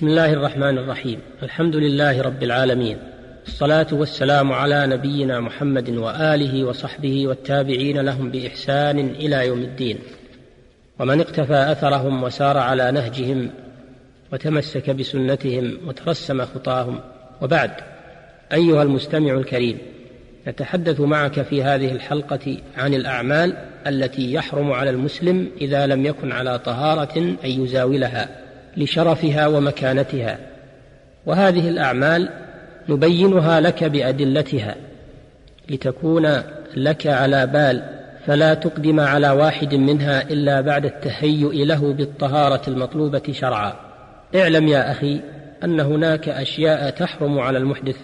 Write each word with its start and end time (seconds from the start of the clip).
بسم 0.00 0.08
الله 0.08 0.32
الرحمن 0.32 0.78
الرحيم. 0.78 1.18
الحمد 1.42 1.76
لله 1.76 2.22
رب 2.22 2.42
العالمين. 2.42 2.98
الصلاة 3.46 3.86
والسلام 3.92 4.52
على 4.52 4.86
نبينا 4.86 5.40
محمد 5.40 5.90
وآله 5.90 6.64
وصحبه 6.64 7.26
والتابعين 7.26 8.00
لهم 8.00 8.30
بإحسان 8.30 8.98
إلى 8.98 9.46
يوم 9.46 9.58
الدين. 9.58 9.98
ومن 10.98 11.20
اقتفى 11.20 11.72
أثرهم 11.72 12.22
وسار 12.22 12.58
على 12.58 12.90
نهجهم 12.90 13.50
وتمسك 14.32 14.90
بسنتهم 14.90 15.78
وترسم 15.86 16.44
خطاهم. 16.44 17.00
وبعد 17.42 17.70
أيها 18.52 18.82
المستمع 18.82 19.34
الكريم 19.34 19.78
نتحدث 20.48 21.00
معك 21.00 21.42
في 21.42 21.62
هذه 21.62 21.92
الحلقة 21.92 22.56
عن 22.76 22.94
الأعمال 22.94 23.56
التي 23.86 24.32
يحرم 24.32 24.72
على 24.72 24.90
المسلم 24.90 25.50
إذا 25.60 25.86
لم 25.86 26.06
يكن 26.06 26.32
على 26.32 26.58
طهارة 26.58 27.18
أن 27.18 27.50
يزاولها. 27.50 28.49
لشرفها 28.76 29.46
ومكانتها. 29.46 30.38
وهذه 31.26 31.68
الأعمال 31.68 32.28
نبينها 32.88 33.60
لك 33.60 33.84
بأدلتها 33.84 34.74
لتكون 35.68 36.42
لك 36.76 37.06
على 37.06 37.46
بال 37.46 37.82
فلا 38.26 38.54
تقدم 38.54 39.00
على 39.00 39.30
واحد 39.30 39.74
منها 39.74 40.22
إلا 40.22 40.60
بعد 40.60 40.84
التهيؤ 40.84 41.52
له 41.52 41.92
بالطهارة 41.92 42.62
المطلوبة 42.68 43.22
شرعا. 43.30 43.72
اعلم 44.36 44.68
يا 44.68 44.90
أخي 44.90 45.20
أن 45.64 45.80
هناك 45.80 46.28
أشياء 46.28 46.90
تحرم 46.90 47.38
على 47.38 47.58
المحدث 47.58 47.96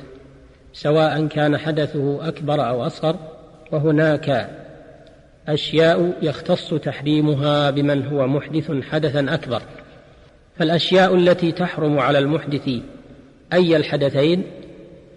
سواء 0.73 1.27
كان 1.27 1.59
حدثه 1.59 2.29
أكبر 2.29 2.69
أو 2.69 2.87
أصغر 2.87 3.17
وهناك 3.73 4.51
أشياء 5.49 6.13
يختص 6.23 6.75
تحريمها 6.75 7.71
بمن 7.71 8.07
هو 8.07 8.27
محدث 8.27 8.73
حدثا 8.91 9.35
أكبر. 9.35 9.63
فالأشياء 10.59 11.15
التي 11.15 11.53
تحرم 11.53 11.99
على 11.99 12.19
المحدث 12.19 12.71
أي 13.53 13.77
الحدثين 13.77 14.43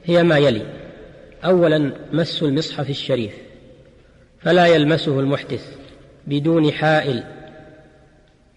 هي 0.05 0.23
ما 0.23 0.37
يلي. 0.37 0.79
اولا 1.45 1.91
مس 2.13 2.43
المصحف 2.43 2.89
الشريف 2.89 3.33
فلا 4.39 4.65
يلمسه 4.65 5.19
المحدث 5.19 5.75
بدون 6.27 6.71
حائل 6.71 7.23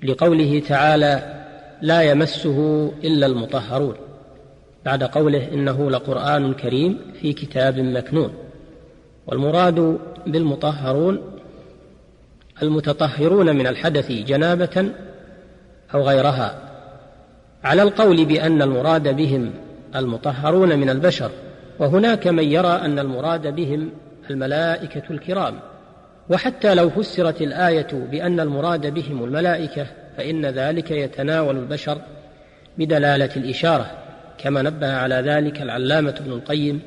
لقوله 0.03 0.63
تعالى 0.69 1.43
لا 1.83 2.03
يمسه 2.03 2.93
إلا 3.05 3.27
المطهرون 3.27 3.95
بعد 4.85 5.05
قوله 5.05 5.49
إنه 5.53 5.91
لقرآن 5.91 6.55
كريم 6.55 6.99
في 7.21 7.33
كتاب 7.33 7.79
مكنون 7.79 8.35
والمراد 9.27 9.99
بالمطهرون 10.27 11.39
المتطهرون 12.63 13.57
من 13.57 13.67
الحدث 13.67 14.13
جنابة 14.13 14.93
أو 15.95 16.03
غيرها. 16.03 16.72
على 17.65 17.83
القول 17.83 18.25
بأن 18.25 18.63
المراد 18.63 19.17
بهم 19.17 19.51
المطهرون 19.97 20.79
من 20.79 20.91
البشر 20.91 21.31
وهناك 21.79 22.27
من 22.27 22.45
يرى 22.45 22.69
أن 22.69 22.99
المراد 22.99 23.55
بهم 23.55 23.91
الملائكة 24.31 25.03
الكرام. 25.11 25.59
وحتى 26.31 26.75
لو 26.75 26.91
فسرت 26.91 27.43
الآية 27.43 27.89
بأن 27.93 28.41
المراد 28.41 28.95
بهم 28.95 29.25
الملائكة 29.25 29.87
فإن 30.17 30.47
ذلك 30.47 30.91
يتناول 30.91 31.57
البشر 31.57 31.99
بدلالة 32.79 33.31
الإشارة 33.37 33.91
كما 34.39 34.63
نبه 34.63 34.93
على 34.93 35.15
ذلك 35.15 35.63
العلامة 35.63 36.15
ابن 36.21 36.33
القيم 36.33 36.81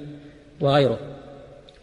وغيره. 0.62 1.00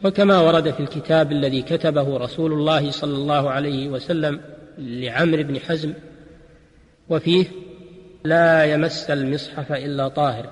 وكما 0.04 0.40
ورد 0.40 0.70
في 0.70 0.80
الكتاب 0.80 1.32
الذي 1.32 1.62
كتبه 1.62 2.16
رسول 2.16 2.52
الله 2.52 2.90
صلى 2.90 3.14
الله 3.14 3.50
عليه 3.50 3.88
وسلم 3.88 4.40
لعمرو 4.78 5.42
بن 5.42 5.58
حزم 5.58 5.92
وفيه 7.08 7.46
لا 8.24 8.64
يمس 8.64 9.10
المصحف 9.10 9.72
إلا 9.72 10.08
طاهر 10.08 10.50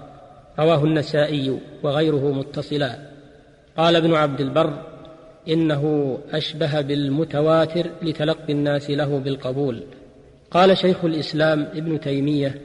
رواه 0.58 0.84
النسائي 0.84 1.58
وغيره 1.82 2.32
متصلا 2.32 2.98
قال 3.76 3.96
ابن 3.96 4.14
عبد 4.14 4.40
البر 4.40 4.82
إنه 5.48 6.18
أشبه 6.32 6.80
بالمتواتر 6.80 7.90
لتلقي 8.02 8.52
الناس 8.52 8.90
له 8.90 9.18
بالقبول. 9.18 9.82
قال 10.50 10.78
شيخ 10.78 11.04
الإسلام 11.04 11.60
ابن 11.74 12.00
تيمية 12.00 12.60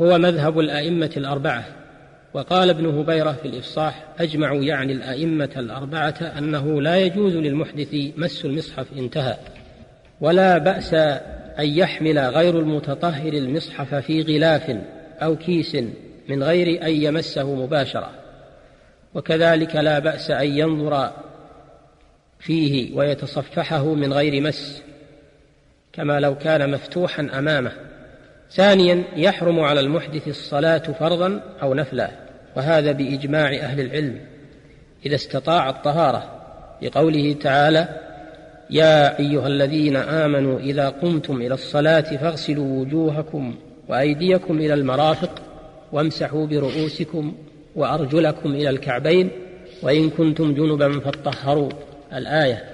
هو 0.00 0.18
مذهب 0.18 0.58
الأئمة 0.58 1.10
الأربعة. 1.16 1.64
وقال 2.34 2.70
ابن 2.70 2.86
هبيرة 2.86 3.32
في 3.32 3.48
الإفصاح 3.48 4.08
اجمعوا 4.18 4.62
يعني 4.62 4.92
الأئمة 4.92 5.50
الأربعة 5.56 6.14
أنه 6.38 6.82
لا 6.82 6.96
يجوز 6.96 7.36
للمحدث 7.36 7.94
مس 8.16 8.44
المصحف 8.44 8.86
إنتهى. 8.98 9.36
ولا 10.20 10.58
بأس 10.58 10.94
أن 11.58 11.68
يحمل 11.68 12.18
غير 12.18 12.58
المتطهر 12.58 13.32
المصحف 13.32 13.94
في 13.94 14.22
غلاف 14.22 14.76
أو 15.22 15.36
كيس 15.36 15.76
من 16.28 16.42
غير 16.42 16.82
أن 16.82 16.90
يمسه 16.90 17.54
مباشرة. 17.54 18.10
وكذلك 19.14 19.76
لا 19.76 19.98
بأس 19.98 20.30
أن 20.30 20.58
ينظر 20.58 21.12
فيه 22.38 22.96
ويتصفحه 22.96 23.94
من 23.94 24.12
غير 24.12 24.42
مس 24.42 24.82
كما 25.92 26.20
لو 26.20 26.38
كان 26.38 26.70
مفتوحا 26.70 27.28
أمامه. 27.38 27.72
ثانيا 28.50 29.04
يحرم 29.16 29.60
على 29.60 29.80
المحدث 29.80 30.28
الصلاة 30.28 30.78
فرضا 30.78 31.40
أو 31.62 31.74
نفلا 31.74 32.10
وهذا 32.56 32.92
بإجماع 32.92 33.48
أهل 33.54 33.80
العلم 33.80 34.20
إذا 35.06 35.14
استطاع 35.14 35.70
الطهارة. 35.70 36.34
لقوله 36.82 37.32
تعالى 37.32 38.07
يا 38.70 39.18
أيها 39.18 39.46
الذين 39.46 39.96
آمنوا 39.96 40.58
إذا 40.58 40.88
قمتم 40.88 41.36
إلى 41.36 41.54
الصلاة 41.54 42.00
فاغسلوا 42.00 42.80
وجوهكم 42.80 43.54
وأيديكم 43.88 44.58
إلى 44.58 44.74
المرافق 44.74 45.30
وامسحوا 45.92 46.46
برؤوسكم 46.46 47.34
وأرجلكم 47.76 48.52
إلى 48.52 48.70
الكعبين 48.70 49.30
وإن 49.82 50.10
كنتم 50.10 50.54
جنبا 50.54 51.00
فاطهروا. 51.00 51.68
الآية 52.12 52.64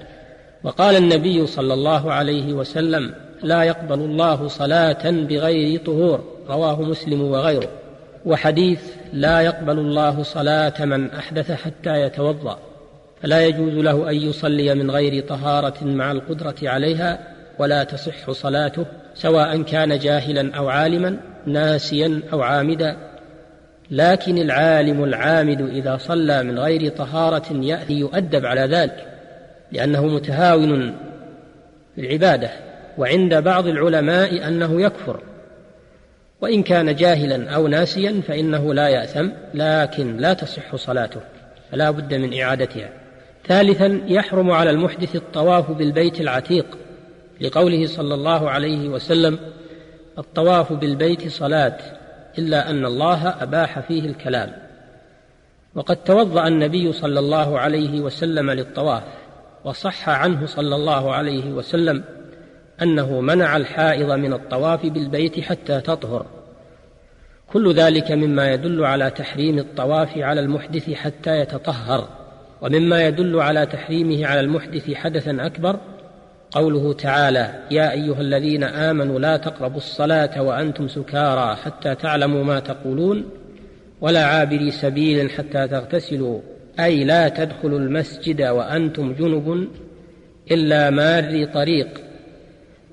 وقال 0.63 0.95
النبي 0.95 1.45
صلى 1.45 1.73
الله 1.73 2.13
عليه 2.13 2.53
وسلم 2.53 3.13
لا 3.43 3.63
يقبل 3.63 3.99
الله 3.99 4.47
صلاة 4.47 5.11
بغير 5.11 5.79
طهور 5.79 6.23
رواه 6.49 6.81
مسلم 6.81 7.21
وغيره. 7.21 7.69
وحديث 8.25 8.81
لا 9.13 9.41
يقبل 9.41 9.79
الله 9.79 10.23
صلاة 10.23 10.85
من 10.85 11.11
أحدث 11.11 11.51
حتى 11.51 12.01
يتوضأ. 12.01 12.59
فلا 13.21 13.45
يجوز 13.45 13.73
له 13.73 14.09
أن 14.09 14.15
يصلي 14.15 14.75
من 14.75 14.91
غير 14.91 15.23
طهارة 15.23 15.83
مع 15.83 16.11
القدرة 16.11 16.55
عليها 16.63 17.19
ولا 17.59 17.83
تصح 17.83 18.31
صلاته 18.31 18.85
سواء 19.13 19.61
كان 19.61 19.99
جاهلا 19.99 20.55
أو 20.55 20.69
عالما 20.69 21.17
ناسيا 21.45 22.21
أو 22.33 22.41
عامدا. 22.41 22.97
لكن 23.91 24.37
العالم 24.37 25.03
العامد 25.03 25.61
إذا 25.61 25.97
صلى 25.97 26.43
من 26.43 26.59
غير 26.59 26.89
طهارة 26.89 27.53
يأتي 27.53 27.93
يؤدب 27.93 28.45
على 28.45 28.61
ذلك 28.61 29.07
لأنه 29.71 30.05
متهاون 30.05 30.95
في 31.95 32.01
العبادة 32.01 32.49
وعند 32.97 33.35
بعض 33.35 33.67
العلماء 33.67 34.47
أنه 34.47 34.81
يكفر. 34.81 35.19
وإن 36.41 36.63
كان 36.63 36.95
جاهلا 36.95 37.49
أو 37.49 37.67
ناسيا 37.67 38.21
فإنه 38.27 38.73
لا 38.73 38.87
يأثم 38.87 39.29
لكن 39.53 40.17
لا 40.17 40.33
تصح 40.33 40.75
صلاته 40.75 41.21
فلا 41.71 41.91
بد 41.91 42.13
من 42.13 42.41
إعادتها. 42.41 43.04
ثالثا 43.47 44.01
يحرم 44.07 44.51
على 44.51 44.69
المحدث 44.69 45.15
الطواف 45.15 45.71
بالبيت 45.71 46.21
العتيق 46.21 46.77
لقوله 47.41 47.87
صلى 47.87 48.13
الله 48.13 48.49
عليه 48.49 48.89
وسلم 48.89 49.39
الطواف 50.17 50.73
بالبيت 50.73 51.27
صلاة 51.27 51.77
إلا 52.37 52.69
أن 52.69 52.85
الله 52.85 53.29
أباح 53.29 53.79
فيه 53.79 54.05
الكلام. 54.05 54.51
وقد 55.75 55.95
توضأ 55.95 56.47
النبي 56.47 56.93
صلى 56.93 57.19
الله 57.19 57.59
عليه 57.59 58.01
وسلم 58.01 58.51
للطواف 58.51 59.03
وصح 59.63 60.09
عنه 60.09 60.45
صلى 60.45 60.75
الله 60.75 61.13
عليه 61.13 61.51
وسلم 61.51 62.03
أنه 62.81 63.21
منع 63.21 63.57
الحائض 63.57 64.11
من 64.11 64.33
الطواف 64.33 64.85
بالبيت 64.85 65.39
حتى 65.39 65.81
تطهر. 65.81 66.25
كل 67.53 67.73
ذلك 67.73 68.11
مما 68.11 68.53
يدل 68.53 68.85
على 68.85 69.09
تحريم 69.09 69.59
الطواف 69.59 70.17
على 70.17 70.41
المحدث 70.41 70.91
حتى 70.93 71.39
يتطهر. 71.39 72.07
ومما 72.61 73.07
يدل 73.07 73.39
على 73.39 73.65
تحريمه 73.65 74.27
على 74.27 74.39
المحدث 74.39 74.93
حدثا 74.93 75.37
أكبر 75.39 75.79
قوله 76.51 76.93
تعالى 76.93 77.53
يا 77.71 77.91
أيها 77.91 78.21
الذين 78.21 78.63
آمنوا 78.63 79.19
لا 79.19 79.37
تقربوا 79.37 79.77
الصلاة 79.77 80.41
وأنتم 80.41 80.87
سكارى 80.87 81.55
حتى 81.55 81.95
تعلموا 81.95 82.43
ما 82.43 82.59
تقولون 82.59 83.25
ولا 84.01 84.25
عابري 84.25 84.71
سبيل 84.71 85.29
حتى 85.29 85.67
تغتسلوا 85.67 86.39
أي 86.79 87.03
لا 87.03 87.29
تدخلوا 87.29 87.79
المسجد 87.79 88.41
وأنتم 88.41 89.13
جنب 89.13 89.67
إلا 90.51 90.89
ماري 90.89 91.45
طريق. 91.45 91.87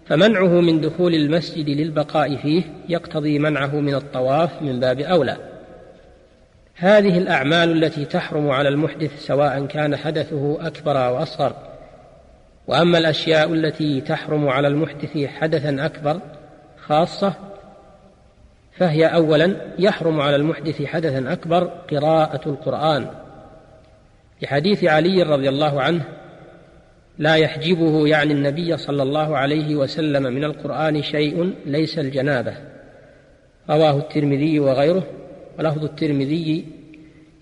فمنعه 0.06 0.60
من 0.60 0.80
دخول 0.80 1.14
المسجد 1.14 1.68
للبقاء 1.68 2.36
فيه 2.36 2.62
يقتضي 2.88 3.38
منعه 3.38 3.80
من 3.80 3.94
الطواف 3.94 4.62
من 4.62 4.80
باب 4.80 5.00
أولى. 5.00 5.36
هذه 6.74 7.18
الأعمال 7.18 7.84
التي 7.84 8.04
تحرم 8.04 8.50
على 8.50 8.68
المحدث 8.68 9.26
سواء 9.26 9.66
كان 9.66 9.96
حدثه 9.96 10.66
أكبر 10.66 11.06
أو 11.06 11.22
أصغر 11.22 11.56
وأما 12.66 12.98
الأشياء 12.98 13.52
التي 13.52 14.00
تحرم 14.00 14.48
على 14.48 14.68
المحدث 14.68 15.18
حدثا 15.26 15.86
أكبر 15.86 16.20
خاصة 16.86 17.34
فهي 18.72 19.06
اولا 19.06 19.56
يحرم 19.78 20.20
على 20.20 20.36
المحدث 20.36 20.82
حدثا 20.82 21.32
أكبر 21.32 21.64
قراءة 21.64 22.48
القرآن. 22.48 23.06
لحديث 24.42 24.84
علي 24.84 25.22
رضي 25.22 25.48
الله 25.48 25.82
عنه 25.82 26.04
لا 27.18 27.34
يحجبه 27.34 28.08
يعني 28.08 28.32
النبي 28.32 28.76
صلى 28.76 29.02
الله 29.02 29.36
عليه 29.36 29.76
وسلم 29.76 30.22
من 30.22 30.44
القرآن 30.44 31.02
شيء 31.02 31.54
ليس 31.66 31.98
الجنابة. 31.98 32.54
رواه 33.70 33.98
الترمذي 33.98 34.60
وغيره. 34.60 35.02
ولفظ 35.58 35.84
الترمذي 35.84 36.64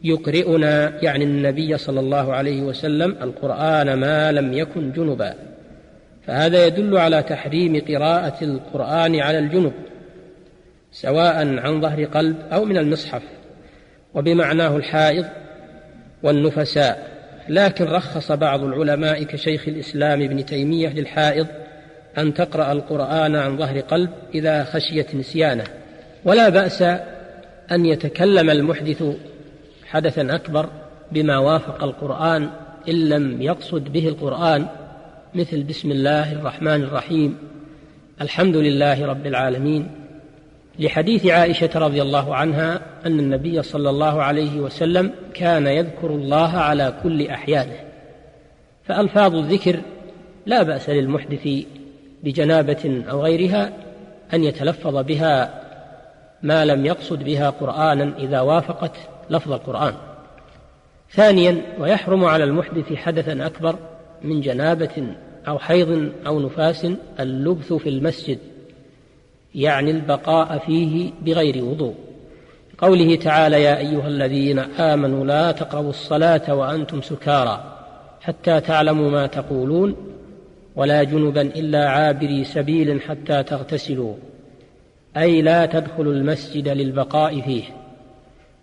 يقرئنا 0.02 1.04
يعني 1.04 1.24
النبي 1.24 1.78
صلى 1.78 2.00
الله 2.00 2.34
عليه 2.34 2.62
وسلم 2.62 3.16
القرآن 3.22 3.94
ما 3.94 4.32
لم 4.32 4.52
يكن 4.52 4.92
جنبا. 4.92 5.34
فهذا 6.26 6.66
يدل 6.66 6.96
على 6.96 7.22
تحريم 7.22 7.80
قراءة 7.88 8.44
القرآن 8.44 9.20
على 9.20 9.38
الجنب 9.38 9.72
سواء 10.92 11.58
عن 11.58 11.80
ظهر 11.80 12.04
قلب 12.04 12.36
أو 12.52 12.64
من 12.64 12.76
المصحف. 12.76 13.22
وبمعناه 14.14 14.76
الحائض 14.76 15.26
والنفساء. 16.22 17.10
لكن 17.48 17.84
رخص 17.84 18.32
بعض 18.32 18.64
العلماء 18.64 19.22
كشيخ 19.22 19.68
الإسلام 19.68 20.22
ابن 20.22 20.46
تيمية 20.46 20.88
للحائض 20.88 21.46
أن 22.18 22.34
تقرأ 22.34 22.72
القرآن 22.72 23.36
عن 23.36 23.56
ظهر 23.56 23.80
قلب 23.80 24.10
إذا 24.34 24.64
خشيت 24.64 25.14
نسيانه. 25.14 25.64
ولا 26.24 26.48
بأس 26.48 26.84
أن 27.72 27.86
يتكلم 27.86 28.50
المحدث 28.50 29.04
حدثا 29.86 30.34
أكبر 30.34 30.68
بما 31.12 31.38
وافق 31.38 31.84
القرآن 31.84 32.50
إن 32.88 33.08
لم 33.08 33.42
يقصد 33.42 33.92
به 33.92 34.08
القرآن 34.08 34.66
مثل 35.34 35.62
بسم 35.62 35.90
الله 35.90 36.32
الرحمن 36.32 36.82
الرحيم 36.82 37.36
الحمد 38.20 38.56
لله 38.56 39.06
رب 39.06 39.26
العالمين. 39.26 39.90
لحديث 40.78 41.26
عائشة 41.26 41.70
رضي 41.74 42.02
الله 42.02 42.34
عنها 42.34 42.80
أن 43.06 43.18
النبي 43.18 43.62
صلى 43.62 43.90
الله 43.90 44.22
عليه 44.22 44.60
وسلم 44.60 45.12
كان 45.34 45.66
يذكر 45.66 46.10
الله 46.10 46.56
على 46.56 46.94
كل 47.02 47.26
أحيانه. 47.26 47.80
فألفاظ 48.84 49.34
الذكر 49.34 49.80
لا 50.46 50.62
بأس 50.62 50.90
للمحدث 50.90 51.48
بجنابة 52.24 53.04
أو 53.10 53.22
غيرها 53.22 53.72
أن 54.34 54.44
يتلفظ 54.44 54.96
بها 54.96 55.59
ما 56.42 56.64
لم 56.64 56.86
يقصد 56.86 57.22
بها 57.24 57.50
قرآنا 57.50 58.12
إذا 58.18 58.40
وافقت 58.40 58.92
لفظ 59.30 59.52
القرآن. 59.52 59.94
ثانيا 61.12 61.62
ويحرم 61.78 62.24
على 62.24 62.44
المحدث 62.44 62.92
حدثا 62.92 63.46
أكبر 63.46 63.76
من 64.22 64.40
جنابة 64.40 65.14
أو 65.48 65.58
حيض 65.58 66.12
أو 66.26 66.40
نفاس 66.40 66.86
اللبث 67.20 67.72
في 67.72 67.88
المسجد 67.88 68.38
يعني 69.54 69.90
البقاء 69.90 70.58
فيه 70.58 71.10
بغير 71.22 71.64
وضوء. 71.64 71.94
قوله 72.78 73.16
تعالى 73.16 73.62
يا 73.62 73.78
أيها 73.78 74.08
الذين 74.08 74.58
آمنوا 74.58 75.24
لا 75.24 75.52
تقربوا 75.52 75.90
الصلاة 75.90 76.54
وأنتم 76.54 77.02
سكارى 77.02 77.76
حتى 78.20 78.60
تعلموا 78.60 79.10
ما 79.10 79.26
تقولون 79.26 79.96
ولا 80.76 81.02
جنبا 81.02 81.42
إلا 81.42 81.88
عابري 81.88 82.44
سبيل 82.44 83.02
حتى 83.02 83.42
تغتسلوا. 83.42 84.14
أي 85.16 85.42
لا 85.42 85.66
تدخلوا 85.66 86.12
المسجد 86.12 86.68
للبقاء 86.68 87.40
فيه. 87.40 87.64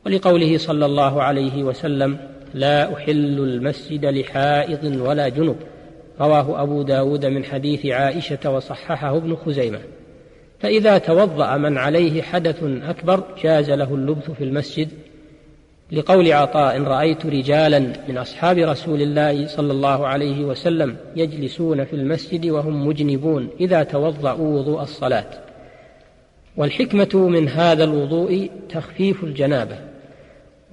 ولقوله 0.06 0.58
صلى 0.58 0.86
الله 0.86 1.24
عليه 1.24 1.64
وسلم 1.64 2.18
لا 2.54 2.94
أحل 2.94 3.40
المسجد 3.40 4.06
لحائض 4.06 5.02
ولا 5.02 5.30
جنب. 5.30 5.56
رواه 6.22 6.62
أبو 6.62 6.82
داود 6.82 7.26
من 7.26 7.44
حديث 7.44 7.86
عائشة 7.86 8.52
وصححه 8.52 9.18
ابن 9.18 9.36
خزيمة. 9.36 9.80
فإذا 10.60 10.98
توضأ 10.98 11.58
من 11.58 11.78
عليه 11.78 12.22
حدث 12.22 12.64
أكبر 12.64 13.24
جاز 13.44 13.72
له 13.72 13.96
اللبث 13.96 14.32
في 14.32 14.44
المسجد. 14.44 14.90
لقول 15.92 16.32
عطاء 16.32 16.82
رأيت 16.82 17.26
رجالا 17.26 17.80
من 17.80 18.18
أصحاب 18.18 18.58
رسول 18.58 19.02
الله 19.02 19.48
صلى 19.48 19.72
الله 19.72 20.08
عليه 20.08 20.46
وسلم 20.46 20.98
يجلسون 21.16 21.86
في 21.86 21.94
المسجد 21.94 22.46
وهم 22.46 22.88
مجنبون 22.88 23.50
إذا 23.60 23.84
توضأوا 23.84 24.60
وضوء 24.60 24.82
الصلاة. 24.82 25.47
والحكمة 26.58 27.28
من 27.28 27.50
هذا 27.50 27.84
الوضوء 27.84 28.50
تخفيف 28.70 29.24
الجنابة. 29.24 29.78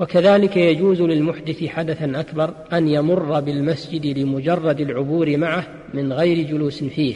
وكذلك 0.00 0.56
يجوز 0.56 1.02
للمحدث 1.02 1.64
حدثا 1.64 2.12
أكبر 2.20 2.54
أن 2.72 2.88
يمر 2.88 3.40
بالمسجد 3.40 4.18
لمجرد 4.18 4.80
العبور 4.80 5.36
معه 5.36 5.66
من 5.94 6.12
غير 6.12 6.46
جلوس 6.46 6.84
فيه 6.84 7.14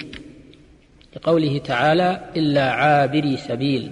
لقوله 1.17 1.59
تعالى 1.59 2.21
إلا 2.37 2.71
عابري 2.71 3.37
سبيل 3.37 3.91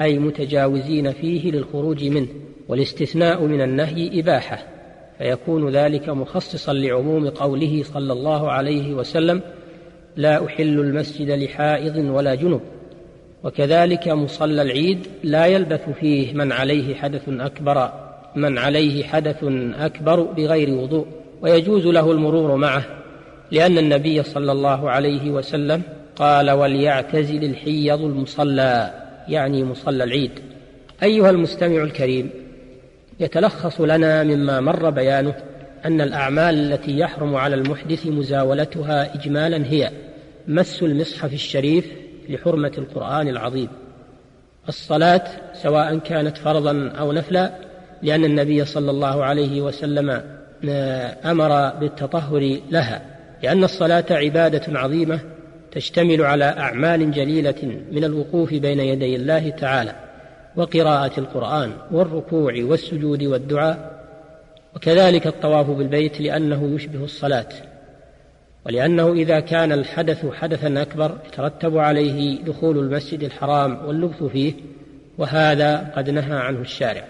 أي 0.00 0.18
متجاوزين 0.18 1.12
فيه 1.12 1.50
للخروج 1.50 2.04
منه 2.04 2.28
والاستثناء 2.68 3.44
من 3.44 3.60
النهي 3.60 4.20
إباحة. 4.20 4.66
فيكون 5.18 5.70
ذلك 5.70 6.08
مخصصا 6.08 6.72
لعموم 6.72 7.28
قوله 7.28 7.82
صلى 7.82 8.12
الله 8.12 8.50
عليه 8.50 8.94
وسلم 8.94 9.40
لا 10.16 10.46
أحل 10.46 10.80
المسجد 10.80 11.30
لحائض 11.30 11.96
ولا 11.96 12.34
جنب. 12.34 12.60
وكذلك 13.44 14.08
مصلى 14.08 14.62
العيد 14.62 15.06
لا 15.22 15.46
يلبث 15.46 15.90
فيه 16.00 16.32
من 16.32 16.52
عليه 16.52 16.94
حدث 16.94 17.28
أكبر 17.28 17.92
من 18.36 18.58
عليه 18.58 19.04
حدث 19.04 19.44
أكبر 19.78 20.20
بغير 20.20 20.70
وضوء 20.70 21.06
ويجوز 21.42 21.86
له 21.86 22.12
المرور 22.12 22.56
معه 22.56 22.84
لأن 23.50 23.78
النبي 23.78 24.22
صلى 24.22 24.52
الله 24.52 24.90
عليه 24.90 25.30
وسلم 25.30 25.82
قال 26.16 26.50
وليعتزل 26.50 27.44
الحيض 27.44 28.00
المصلى 28.00 28.90
يعني 29.28 29.64
مصلى 29.64 30.04
العيد. 30.04 30.30
أيها 31.02 31.30
المستمع 31.30 31.82
الكريم 31.82 32.30
يتلخص 33.20 33.80
لنا 33.80 34.22
مما 34.22 34.60
مر 34.60 34.90
بيانه 34.90 35.34
أن 35.84 36.00
الأعمال 36.00 36.72
التي 36.72 36.98
يحرم 36.98 37.36
على 37.36 37.54
المحدث 37.54 38.06
مزاولتها 38.06 39.14
اجمالا 39.14 39.66
هي 39.66 39.90
مس 40.48 40.82
المصحف 40.82 41.32
الشريف 41.32 41.86
لحرمة 42.28 42.72
القرآن 42.78 43.28
العظيم. 43.28 43.68
الصلاة 44.68 45.24
سواء 45.62 45.98
كانت 45.98 46.38
فرضا 46.38 46.92
أو 46.98 47.12
نفلا 47.12 47.50
لأن 48.02 48.24
النبي 48.24 48.64
صلى 48.64 48.90
الله 48.90 49.24
عليه 49.24 49.60
وسلم 49.60 50.22
أمر 51.24 51.70
بالتطهر 51.70 52.58
لها. 52.70 53.02
لأن 53.42 53.64
الصلاة 53.64 54.04
عبادة 54.10 54.78
عظيمة 54.78 55.20
تشتمل 55.72 56.22
على 56.22 56.44
أعمال 56.44 57.10
جليلة 57.10 57.80
من 57.92 58.04
الوقوف 58.04 58.54
بين 58.54 58.80
يدي 58.80 59.16
الله 59.16 59.50
تعالى 59.50 59.92
وقراءة 60.56 61.20
القرآن 61.20 61.72
والركوع 61.90 62.54
والسجود 62.56 63.22
والدعاء. 63.22 63.96
وكذلك 64.76 65.26
الطواف 65.26 65.70
بالبيت 65.70 66.20
لأنه 66.20 66.74
يشبه 66.74 67.04
الصلاة. 67.04 67.48
ولأنه 68.66 69.12
إذا 69.12 69.40
كان 69.40 69.72
الحدث 69.72 70.26
حدثا 70.26 70.82
أكبر 70.82 71.18
يترتب 71.26 71.78
عليه 71.78 72.42
دخول 72.44 72.78
المسجد 72.78 73.22
الحرام 73.22 73.86
واللبث 73.86 74.22
فيه 74.22 74.52
وهذا 75.18 75.92
قد 75.96 76.10
نهى 76.10 76.36
عنه 76.36 76.60
الشارع. 76.60 77.04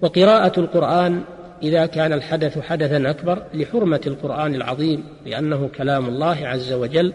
وقراءة 0.00 0.60
القرآن 0.60 1.22
إذا 1.62 1.86
كان 1.86 2.12
الحدث 2.12 2.58
حدثا 2.58 3.10
أكبر 3.10 3.42
لحرمة 3.54 4.00
القرآن 4.06 4.54
العظيم 4.54 5.04
لأنه 5.26 5.68
كلام 5.68 6.06
الله 6.06 6.46
عز 6.46 6.72
وجل 6.72 7.12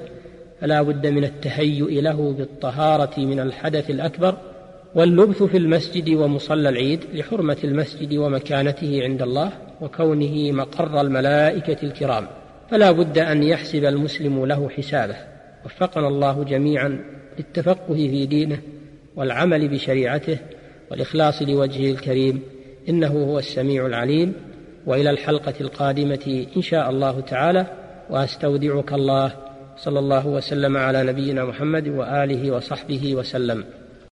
فلا 0.62 0.82
بد 0.82 1.08
من 1.08 1.24
التهيؤ 1.24 2.02
له 2.02 2.34
بالطهارة 2.38 3.20
من 3.20 3.40
الحدث 3.40 3.90
الأكبر 3.90 4.38
واللبث 4.96 5.44
في 5.44 5.58
المسجد 5.58 6.10
ومصلى 6.10 6.70
العيد 6.70 7.04
لحرمة 7.14 7.58
المسجد 7.64 8.14
ومكانته 8.14 9.04
عند 9.04 9.22
الله 9.22 9.52
وكونه 9.82 10.52
مقر 10.52 11.02
الملائكة 11.02 11.78
الكرام. 11.84 12.28
فلا 12.74 12.92
بد 12.92 13.18
أن 13.18 13.44
يحسب 13.44 13.86
المسلم 13.86 14.46
له 14.46 14.70
حسابه. 14.70 15.16
وفقنا 15.66 16.08
الله 16.08 16.44
جميعا 16.44 17.00
للتفقه 17.38 17.94
في 17.94 18.26
دينه 18.26 18.62
والعمل 19.16 19.68
بشريعته 19.68 20.38
والإخلاص 20.92 21.42
لوجهه 21.42 21.92
الكريم. 21.92 22.42
إنه 22.90 23.08
هو 23.08 23.40
السميع 23.40 23.86
العليم. 23.86 24.34
وإلى 24.86 25.10
الحلقة 25.10 25.54
القادمة 25.62 26.46
إن 26.58 26.62
شاء 26.62 26.90
الله 26.90 27.20
تعالى. 27.20 27.66
وأستودعك 28.10 28.94
الله. 28.94 29.32
صلى 29.78 30.00
الله 30.00 30.28
وسلم 30.28 30.78
على 30.78 31.04
نبينا 31.04 31.46
محمد 31.46 31.88
وآله 31.88 32.52
وصحبه 32.52 33.16
وسلم. 33.16 33.64